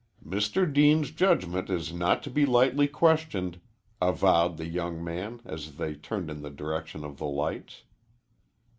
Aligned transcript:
"Mr. 0.25 0.65
Deane's 0.65 1.11
judgment 1.11 1.69
is 1.69 1.93
not 1.93 2.23
to 2.23 2.31
be 2.31 2.43
lightly 2.43 2.87
questioned," 2.87 3.61
avowed 4.01 4.57
the 4.57 4.65
young 4.67 5.03
man, 5.03 5.39
as 5.45 5.75
they 5.75 5.93
turned 5.93 6.27
in 6.31 6.41
the 6.41 6.49
direction 6.49 7.03
of 7.05 7.19
the 7.19 7.25
lights. 7.27 7.83